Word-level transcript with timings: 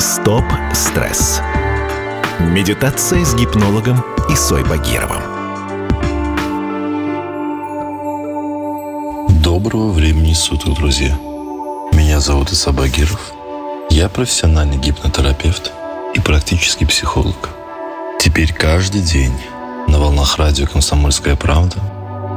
«Стоп-стресс». 0.00 1.40
Медитация 2.38 3.24
с 3.24 3.34
гипнологом 3.34 4.04
Исой 4.28 4.62
Багировым. 4.62 5.22
Доброго 9.42 9.90
времени 9.90 10.34
суток, 10.34 10.74
друзья. 10.74 11.18
Меня 11.92 12.20
зовут 12.20 12.52
Иса 12.52 12.70
Багиров. 12.70 13.32
Я 13.90 14.08
профессиональный 14.08 14.76
гипнотерапевт 14.76 15.72
и 16.14 16.20
практический 16.20 16.86
психолог. 16.86 17.48
Теперь 18.20 18.52
каждый 18.52 19.02
день 19.02 19.34
на 19.88 19.98
волнах 19.98 20.38
радио 20.38 20.68
«Комсомольская 20.68 21.34
правда» 21.34 21.78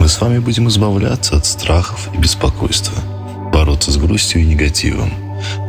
мы 0.00 0.08
с 0.08 0.18
вами 0.18 0.38
будем 0.38 0.68
избавляться 0.68 1.36
от 1.36 1.44
страхов 1.44 2.08
и 2.14 2.16
беспокойства, 2.16 2.96
бороться 3.52 3.92
с 3.92 3.98
грустью 3.98 4.40
и 4.40 4.46
негативом 4.46 5.12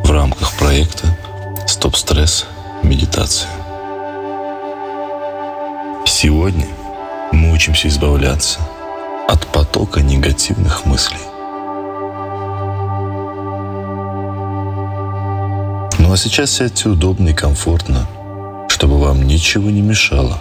в 0.02 0.10
рамках 0.10 0.52
проекта 0.52 1.18
«Стоп-стресс. 1.66 2.46
Медитация». 2.82 3.50
Сегодня 6.06 6.66
мы 7.32 7.52
учимся 7.52 7.88
избавляться 7.88 8.60
от 9.28 9.46
потока 9.46 10.02
негативных 10.02 10.84
мыслей. 10.84 11.20
Ну 15.98 16.12
а 16.12 16.16
сейчас 16.16 16.50
сядьте 16.50 16.88
удобно 16.88 17.30
и 17.30 17.34
комфортно, 17.34 18.06
чтобы 18.68 18.98
вам 18.98 19.22
ничего 19.22 19.70
не 19.70 19.80
мешало. 19.80 20.38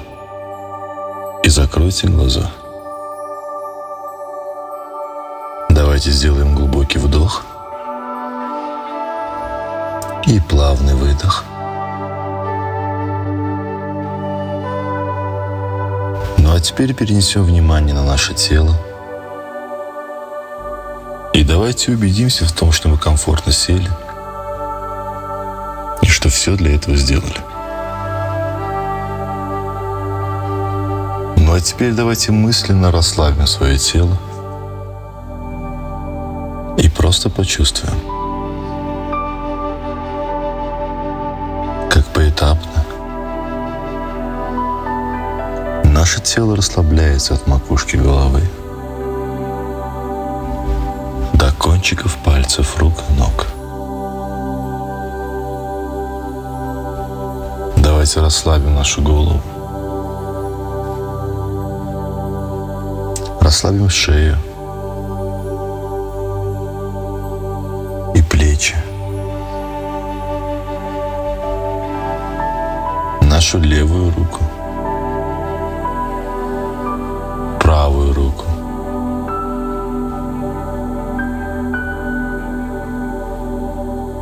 И 1.43 1.49
закройте 1.49 2.07
глаза– 2.07 2.51
Давайте 5.91 6.11
сделаем 6.11 6.55
и 10.31 10.39
плавный 10.39 10.95
выдох. 10.95 11.43
Ну 16.37 16.53
а 16.53 16.59
теперь 16.61 16.93
перенесем 16.93 17.43
внимание 17.43 17.93
на 17.93 18.05
наше 18.05 18.33
тело. 18.33 18.73
И 21.33 21.43
давайте 21.43 21.91
убедимся 21.91 22.45
в 22.45 22.53
том, 22.53 22.71
что 22.71 22.87
мы 22.87 22.97
комфортно 22.97 23.51
сели 23.51 23.89
и 26.01 26.07
что 26.07 26.29
все 26.29 26.55
для 26.55 26.75
этого 26.75 26.95
сделали. 26.95 27.41
Ну 31.35 31.53
а 31.53 31.59
теперь 31.59 31.91
давайте 31.91 32.31
мысленно 32.31 32.89
расслабим 32.89 33.47
свое 33.47 33.77
тело– 33.77 34.17
и 36.81 36.89
просто 36.89 37.29
почувствуем, 37.29 37.95
поэтапно 42.31 42.83
наше 45.83 46.21
тело 46.21 46.55
расслабляется 46.55 47.33
от 47.33 47.47
макушки 47.47 47.97
головы 47.97 48.41
до 51.33 51.51
кончиков 51.53 52.17
пальцев 52.23 52.77
рук 52.77 52.93
и 53.09 53.13
ног. 53.13 53.47
Давайте 57.77 58.21
расслабим 58.21 58.75
нашу 58.75 59.01
голову. 59.01 59.41
Расслабим 63.41 63.89
шею. 63.89 64.37
плечи. 68.29 68.90
Нашу 73.53 73.65
левую 73.65 74.13
руку. 74.13 74.39
Правую 77.59 78.13
руку. 78.13 78.45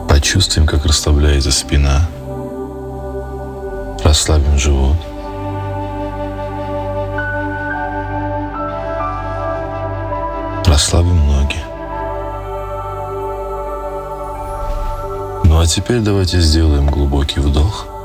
Почувствуем, 0.09 0.65
как 0.65 0.83
расслабляется 0.87 1.51
спина. 1.51 2.09
Расслабим 4.03 4.57
живот. 4.57 4.97
Расслабим 10.65 11.27
ноги. 11.27 11.59
Ну 15.43 15.59
а 15.59 15.67
теперь 15.67 15.99
давайте 15.99 16.39
сделаем 16.39 16.87
глубокий 16.87 17.39
вдох. 17.39 17.98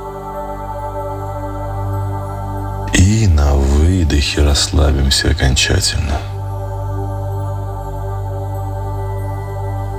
Выдохе 4.24 4.42
расслабимся 4.42 5.30
окончательно. 5.30 6.18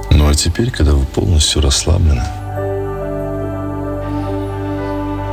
Ну 0.09 0.27
а 0.27 0.33
теперь, 0.33 0.71
когда 0.71 0.93
вы 0.93 1.05
полностью 1.05 1.61
расслаблены, 1.61 2.23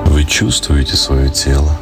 вы 0.07 0.25
чувствуете 0.25 0.97
свое 0.97 1.31
тело. 1.31 1.73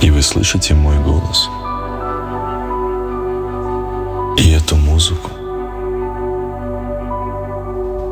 И 0.00 0.10
вы 0.10 0.22
слышите 0.22 0.74
мой 0.74 0.98
голос. 0.98 1.48
И 4.38 4.52
эту 4.52 4.76
музыку 4.76 5.30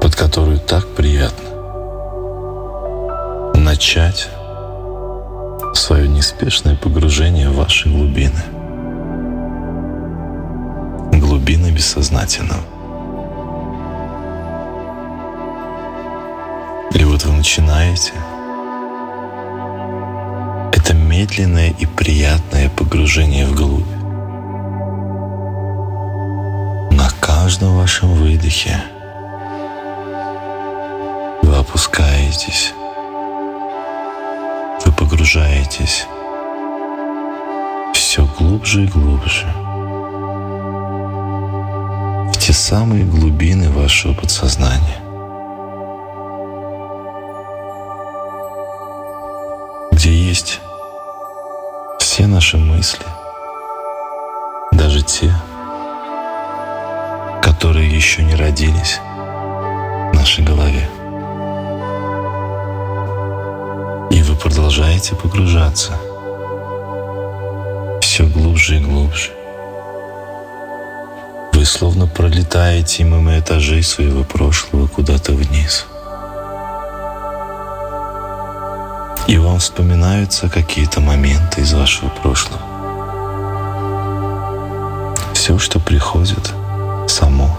под 0.01 0.17
которую 0.17 0.59
так 0.59 0.87
приятно 0.95 1.51
начать 3.55 4.29
свое 5.85 6.09
неспешное 6.09 6.77
погружение 6.77 7.51
в 7.51 7.57
ваши 7.57 7.91
глубины. 7.91 8.43
Глубины 11.13 11.71
бессознательного. 11.73 12.63
И 16.95 17.05
вот 17.05 17.23
вы 17.27 17.33
начинаете 17.37 18.13
это 20.73 20.95
медленное 20.95 21.75
и 21.79 21.85
приятное 21.85 22.71
погружение 22.71 23.47
вглубь. 23.47 23.85
На 26.93 27.11
каждом 27.21 27.77
вашем 27.77 28.15
выдохе– 28.15 28.83
опускаетесь, 31.61 32.73
вы 32.77 32.84
погружаетесь 35.05 36.07
все 37.93 38.27
глубже 38.39 38.85
и 38.85 38.87
глубже 38.87 39.47
в 42.33 42.39
те 42.39 42.55
самые 42.55 43.05
глубины 43.05 43.71
вашего 43.71 44.15
подсознания, 44.15 45.03
где 49.93 50.11
есть 50.11 50.61
все 51.99 52.27
наши 52.27 52.57
мысли, 52.57 53.05
даже 54.73 55.03
те, 55.03 55.31
которые 57.43 57.95
еще 57.95 58.23
не 58.23 58.37
родились 58.37 59.01
в 60.13 60.15
нашей 60.15 60.43
голове. 60.43 60.94
Продолжаете 64.65 65.15
погружаться 65.15 65.93
все 68.01 68.25
глубже 68.25 68.79
и 68.79 68.81
глубже. 68.81 69.31
Вы 71.53 71.67
словно 71.67 72.07
пролетаете 72.07 73.05
мимо 73.05 73.39
этажей 73.39 73.83
своего 73.83 74.25
прошлого 74.25 74.87
куда-то 74.87 75.33
вниз. 75.33 75.85
И 79.27 79.37
вам 79.37 79.59
вспоминаются 79.59 80.49
какие-то 80.49 81.03
моменты 81.03 81.61
из 81.61 81.75
вашего 81.75 82.09
прошлого. 82.09 82.63
Все, 85.35 85.59
что 85.59 85.79
приходит 85.79 86.55
само. 87.07 87.55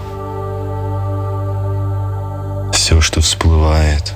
Все, 2.72 3.00
что 3.00 3.20
всплывает 3.20 4.12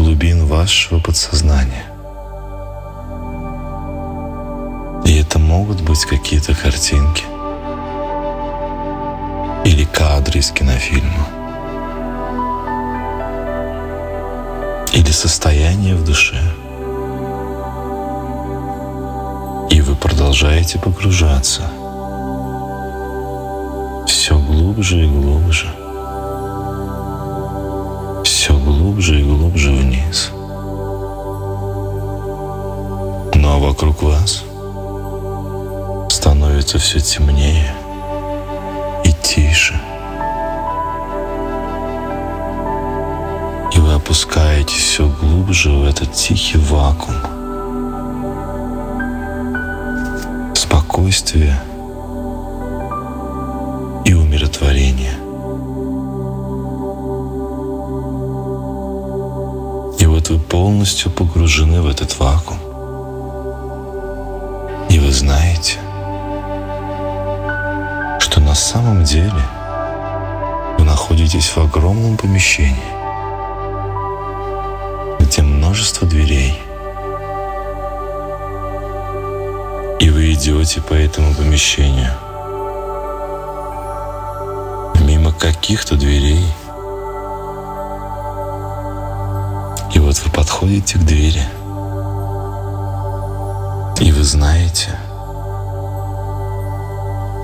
глубин 0.00 0.46
вашего 0.46 0.98
подсознания. 0.98 1.84
И 5.04 5.20
это 5.20 5.38
могут 5.38 5.82
быть 5.82 6.06
какие-то 6.06 6.54
картинки 6.54 7.24
или 9.66 9.84
кадры 9.84 10.38
из 10.38 10.52
кинофильма, 10.52 11.26
или 14.94 15.10
состояние 15.10 15.94
в 15.96 16.04
душе. 16.04 16.40
И 19.70 19.82
вы 19.82 19.94
продолжаете 19.96 20.78
погружаться 20.78 21.62
все 24.06 24.38
глубже 24.38 25.04
и 25.04 25.06
глубже 25.06 25.79
глубже 29.00 29.70
вниз. 29.70 30.30
Ну 33.34 33.48
а 33.48 33.58
вокруг 33.58 34.02
вас 34.02 34.44
становится 36.10 36.78
все 36.78 37.00
темнее 37.00 37.74
и 39.04 39.12
тише. 39.22 39.80
И 43.74 43.80
вы 43.80 43.94
опускаетесь 43.94 44.74
все 44.74 45.08
глубже 45.08 45.70
в 45.70 45.86
этот 45.86 46.12
тихий 46.12 46.58
вакуум. 46.58 47.16
Спокойствие 50.54 51.58
и 54.04 54.12
умиротворение. 54.12 55.19
Вы 60.30 60.38
полностью 60.38 61.10
погружены 61.10 61.82
в 61.82 61.88
этот 61.88 62.16
вакуум. 62.20 62.60
И 64.88 64.98
вы 65.00 65.10
знаете, 65.10 65.78
что 68.20 68.38
на 68.40 68.54
самом 68.54 69.02
деле 69.02 69.42
вы 70.78 70.84
находитесь 70.84 71.48
в 71.48 71.58
огромном 71.58 72.16
помещении, 72.16 72.76
где 75.18 75.42
множество 75.42 76.06
дверей. 76.06 76.56
И 79.98 80.10
вы 80.10 80.32
идете 80.32 80.80
по 80.80 80.94
этому 80.94 81.34
помещению 81.34 82.12
мимо 85.00 85.32
каких-то 85.32 85.96
дверей. 85.96 86.46
Вот 90.10 90.18
вы 90.24 90.30
подходите 90.32 90.98
к 90.98 91.02
двери– 91.04 91.42
и 94.00 94.12
вы 94.12 94.24
знаете, 94.24 94.98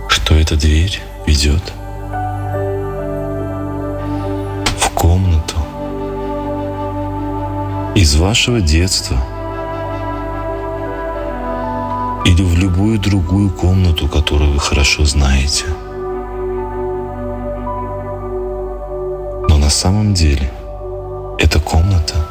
что 0.08 0.34
эта 0.34 0.56
дверь 0.56 1.00
ведет 1.26 1.62
в 4.80 4.90
комнату 4.94 5.56
из 7.94 8.16
вашего 8.16 8.60
детства 8.60 9.18
или 12.24 12.42
в 12.42 12.58
любую 12.58 12.98
другую 12.98 13.50
комнату, 13.50 14.08
которую 14.08 14.54
вы 14.54 14.58
хорошо 14.58 15.04
знаете. 15.04 15.66
Но 19.48 19.56
на 19.56 19.70
самом 19.70 20.14
деле 20.14 20.50
эта 21.38 21.60
комната— 21.60 22.14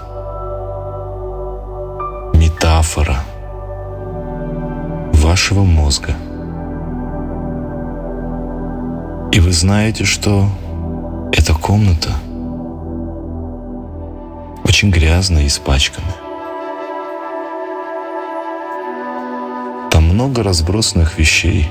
метафора— 2.55 3.17
вашего 5.13 5.63
мозга. 5.63 6.15
И 9.33 9.39
вы 9.41 9.51
знаете, 9.51 10.05
что 10.05 10.47
эта 11.33 11.53
комната 11.53 12.11
очень 14.63 14.89
грязная 14.89 15.43
и 15.43 15.47
испачканная. 15.47 16.15
Там 19.91 20.05
много 20.05 20.41
разбросанных 20.41 21.17
вещей. 21.17 21.67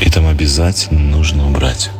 И 0.00 0.10
там 0.10 0.26
обязательно 0.26 1.16
нужно 1.16 1.46
убрать. 1.46 1.90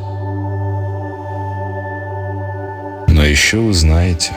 Но 3.07 3.25
еще 3.25 3.59
вы 3.59 3.73
знаете, 3.73 4.33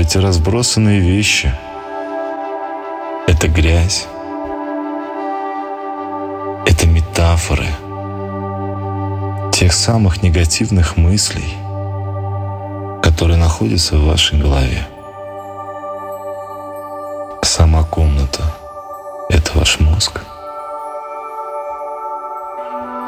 эти 0.00 0.16
разбросанные 0.16 0.98
вещи— 0.98 1.52
это 3.26 3.48
грязь. 3.48 4.06
Это 6.66 6.86
метафоры 6.86 7.66
тех 9.52 9.74
самых 9.74 10.22
негативных 10.22 10.96
мыслей, 10.96 11.52
которые 13.02 13.36
находятся 13.36 13.96
в 13.96 14.06
вашей 14.06 14.38
голове. 14.38 14.86
Сама 17.42 17.84
комната— 17.84 18.44
это 19.28 19.58
ваш 19.58 19.80
мозг. 19.80 20.22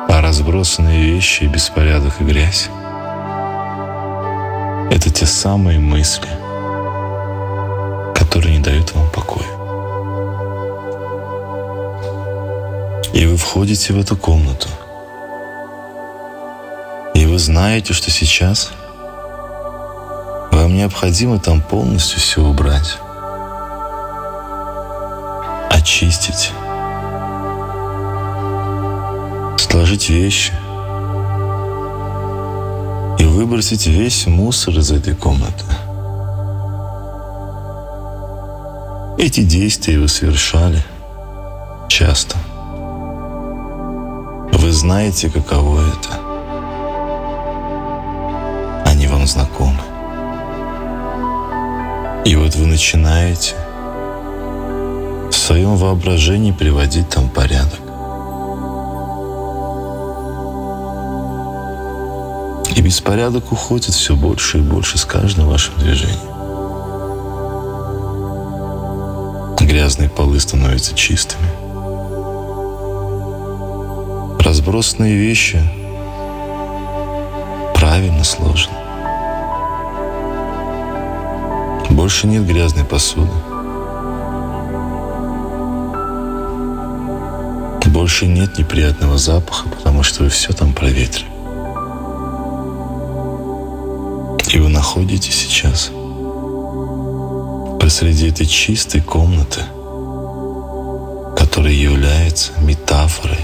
А 0.09 0.21
разбросанные 0.21 1.03
вещи, 1.03 1.45
беспорядок 1.45 2.21
и 2.21 2.25
грязь— 2.25 2.69
это 4.91 5.11
те 5.11 5.25
самые 5.25 5.79
мысли, 5.79 6.29
входите 13.53 13.93
в 13.93 14.01
эту 14.01 14.17
комнату. 14.17 14.67
И 17.13 17.27
вы 17.27 17.39
знаете, 17.39 17.93
что 17.93 18.11
сейчас 18.11 18.73
вам 20.51 20.75
необходимо 20.75 21.39
там 21.39 21.61
полностью 21.61 22.19
все 22.19 22.41
убрать. 22.43 22.97
Очистить. 25.71 26.51
Сложить 29.59 30.09
вещи. 30.09 30.55
И 33.19 33.25
выбросить 33.27 33.87
весь 33.87 34.27
мусор 34.27 34.79
из 34.79 34.91
этой 34.91 35.15
комнаты. 35.15 35.67
Эти 39.19 39.43
действия 39.43 39.99
вы 39.99 40.09
совершали 40.09 40.83
часто– 41.91 42.39
знаете, 44.73 45.29
каково 45.29 45.81
это. 45.81 46.21
Они 48.87 49.07
вам 49.07 49.27
знакомы. 49.27 49.79
И 52.25 52.35
вот 52.37 52.55
вы 52.55 52.67
начинаете 52.67 53.55
в 55.31 55.33
своем 55.33 55.77
воображении 55.77 56.53
приводить 56.53 57.09
там 57.11 57.29
порядок. 57.29 57.81
И 62.75 62.81
беспорядок 62.81 63.53
уходит 63.53 63.95
все 63.95 64.17
больше 64.17 64.59
и 64.59 64.63
больше 64.63 64.97
с 64.99 65.05
каждым 65.05 65.49
вашим 65.49 65.77
движением. 65.79 66.19
Грязные 69.61 70.09
полы 70.09 70.41
становятся 70.41 70.95
чистыми– 70.95 71.49
разбросанные 74.43 75.15
вещи 75.17 75.63
правильно 77.75 78.25
сложены. 78.25 78.75
Больше 81.91 82.27
нет 82.27 82.47
грязной 82.47 82.85
посуды. 82.85 83.31
Больше 87.87 88.27
нет 88.27 88.59
неприятного 88.59 89.17
запаха, 89.19 89.69
потому 89.69 90.03
что 90.03 90.25
вы 90.25 90.31
все 90.31 90.53
там 90.53 90.73
проветрили. 90.73 91.31
И 94.53 94.59
вы 94.59 94.69
находитесь 94.69 95.35
сейчас 95.35 95.91
посреди 97.79 98.31
этой 98.31 98.47
чистой 98.47 99.03
комнаты, 99.03 99.61
которая 101.37 101.75
является 101.75 102.53
метафорой 102.61 103.42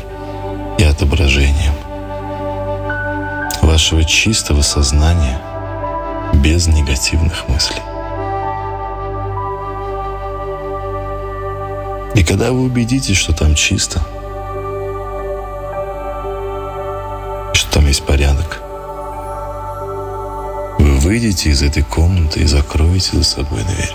отображением 0.99 1.75
вашего 3.63 4.03
чистого 4.03 4.63
сознания 4.63 5.41
без 6.35 6.67
негативных 6.67 7.49
мыслей. 7.49 7.83
И 12.17 12.25
когда 12.25 12.51
вы 12.51 12.63
убедитесь, 12.63 13.17
что 13.17 13.33
там 13.33 13.55
чисто, 13.55 14.01
что 17.53 17.73
там 17.73 17.87
есть 17.87 18.05
порядок, 18.05 18.61
вы 20.81 20.99
выйдете 20.99 21.51
из 21.51 21.63
этой 21.63 21.85
комнаты 21.85 22.41
и 22.41 22.47
закроете 22.47 23.19
за 23.19 23.23
собой 23.23 23.63
дверь. 23.63 23.95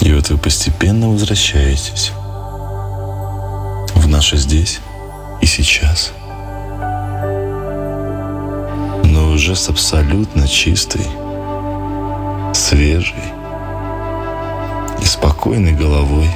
И 0.00 0.12
вот 0.12 0.30
вы 0.30 0.36
постепенно 0.36 1.08
возвращаетесь 1.08 2.10
наше 4.22 4.36
здесь 4.36 4.78
и 5.40 5.46
сейчас. 5.46 6.12
Но 9.02 9.32
уже 9.32 9.56
с 9.56 9.68
абсолютно 9.68 10.46
чистой, 10.46 11.04
свежей 12.54 13.24
и 15.00 15.04
спокойной 15.04 15.72
головой, 15.72 16.30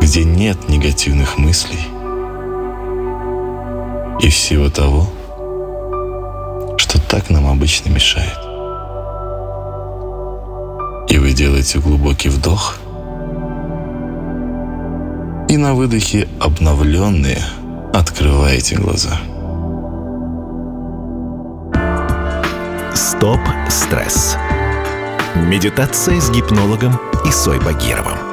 где 0.00 0.24
нет 0.24 0.68
негативных 0.68 1.38
мыслей 1.38 1.86
и 4.18 4.28
всего 4.28 4.70
того, 4.70 5.06
что 6.78 7.00
так 7.00 7.30
нам 7.30 7.46
обычно 7.46 7.90
мешает. 7.90 8.38
И 11.08 11.16
вы 11.16 11.32
делаете 11.32 11.78
глубокий 11.78 12.28
вдох, 12.28 12.80
и 15.52 15.58
на 15.58 15.74
выдохе 15.74 16.26
обновленные 16.40 17.44
открываете 17.92 18.76
глаза. 18.76 19.20
Стоп 22.94 23.40
стресс. 23.68 24.38
Медитация 25.34 26.18
с 26.22 26.30
гипнологом 26.30 26.98
Исой 27.26 27.60
Багировым. 27.60 28.31